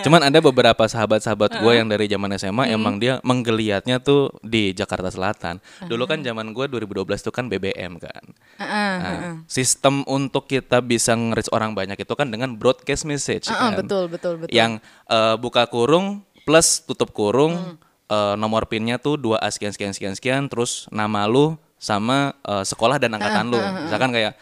[0.00, 5.12] cuman ada beberapa sahabat-sahabat gue yang dari zaman SMA emang dia menggeliatnya tuh di Jakarta
[5.12, 5.60] Selatan.
[5.84, 8.24] Dulu kan zaman gue 2012 tuh kan BBM kan.
[8.56, 13.84] Nah, sistem untuk kita bisa nge-reach orang banyak itu kan dengan broadcast message Ah, kan?
[13.84, 14.54] betul betul betul.
[14.56, 19.92] yang eh, buka kurung plus tutup kurung eh, nomor pinnya tuh dua a sekian sekian
[19.92, 23.60] sekian sekian terus nama lu sama eh, sekolah dan angkatan lu.
[23.84, 24.32] misalkan kayak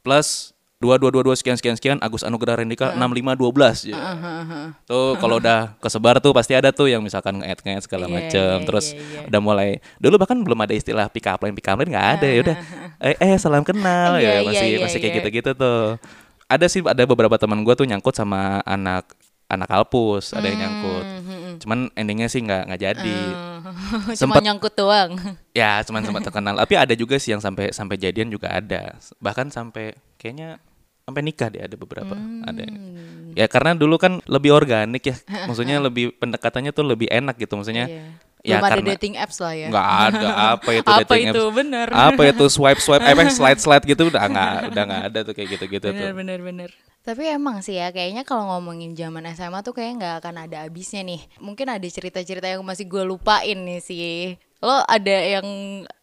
[0.00, 3.82] plus dua dua dua dua sekian sekian sekian Agus Anugrah Rendika enam lima dua belas
[4.86, 8.56] tuh kalau udah kesebar tuh pasti ada tuh yang misalkan nge nge segala Iya, macem.
[8.62, 9.20] iya, terus iya, iya.
[9.26, 12.26] udah mulai dulu bahkan belum ada istilah pick up line pick up line nggak ada
[12.30, 12.56] ya udah.
[13.02, 14.30] eh, eh salam kenal Iya, ya.
[14.38, 15.18] iya, masih iya, masih kayak iya.
[15.18, 15.98] gitu-gitu tuh.
[16.48, 19.04] Ada sih ada beberapa teman gue tuh nyangkut sama anak
[19.50, 21.06] anak kalpus ada yang nyangkut.
[21.58, 23.18] Cuman endingnya sih nggak nggak jadi
[24.14, 25.10] Cuma Sempet- nyangkut doang.
[25.52, 29.48] ya cuman sempat terkenal tapi ada juga sih yang sampai sampai jadian juga ada bahkan
[29.48, 30.62] sampai kayaknya
[31.02, 33.32] sampai nikah deh ada beberapa ada Hmm.
[33.34, 35.16] ya karena dulu kan lebih organik ya
[35.48, 38.04] maksudnya lebih pendekatannya tuh lebih enak gitu maksudnya Iya.
[38.40, 39.66] ya Belum ada karena dating apps lah ya.
[39.66, 41.42] nggak ada apa itu Apa dating itu?
[41.42, 41.54] apps.
[41.54, 41.86] Bener.
[41.90, 45.32] apa itu swipe swipe eh apa, slide slide gitu udah nggak udah nggak ada tuh
[45.32, 46.70] kayak gitu gitu bener tuh bener bener
[47.08, 51.00] tapi emang sih ya kayaknya kalau ngomongin zaman SMA tuh kayak nggak akan ada habisnya
[51.00, 51.24] nih.
[51.40, 54.36] Mungkin ada cerita-cerita yang masih gue lupain nih sih.
[54.60, 55.48] Lo ada yang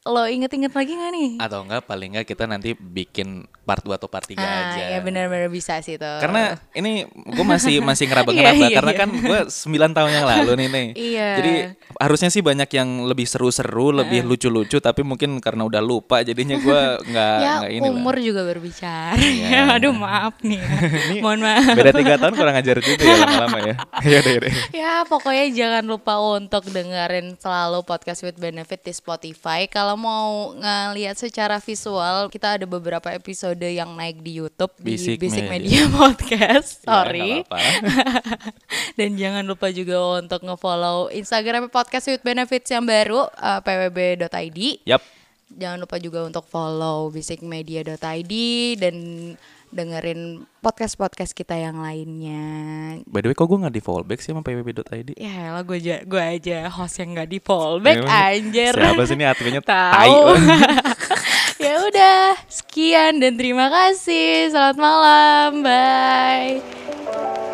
[0.05, 3.27] lo inget-inget lagi nggak nih atau enggak paling enggak kita nanti bikin
[3.65, 7.41] part 2 atau part 3 ah aja ya benar-benar bisa sih tuh karena ini gue
[7.43, 8.99] masih masih ngeraba Iya, ngeraba iya, karena iya.
[9.01, 11.29] kan gue 9 tahun yang lalu nih nih Iya.
[11.35, 11.53] jadi
[11.97, 16.79] harusnya sih banyak yang lebih seru-seru lebih lucu-lucu tapi mungkin karena udah lupa jadinya gue
[17.03, 17.89] nggak ya nggak ini lah.
[17.91, 19.59] umur juga berbicara Iya.
[19.75, 21.21] aduh maaf nih ya.
[21.25, 25.01] mohon maaf beda tiga tahun kurang ajar juga ya lama-lama ya ya deh deh Ya
[25.03, 29.65] pokoknya jangan lupa untuk dengerin selalu podcast with benefit di Spotify.
[29.65, 35.17] Kalau mau ngeliat secara visual, kita ada beberapa episode yang naik di YouTube di Basic
[35.19, 35.83] Basic Media.
[35.83, 36.69] Media Podcast.
[36.85, 37.31] Ya, Sorry.
[37.41, 37.59] apa-apa.
[38.99, 44.59] Dan jangan lupa juga untuk ngefollow Instagram podcast with benefits yang baru uh, pwb.id.
[44.85, 45.01] Yap.
[45.55, 48.33] Jangan lupa juga untuk follow basicmedia.id
[48.81, 48.95] dan
[49.73, 52.43] dengerin podcast-podcast kita yang lainnya.
[53.05, 55.17] By the way, kok gue nggak di fallback sih sama pwb.id?
[55.17, 58.73] Ya lah gue aja gue aja host yang nggak di fallback anjir.
[58.73, 60.09] Siapa sih ini adminnya tai?
[60.09, 60.21] Tahu.
[61.65, 64.49] ya udah, sekian dan terima kasih.
[64.51, 65.61] Selamat malam.
[65.63, 67.44] Bye.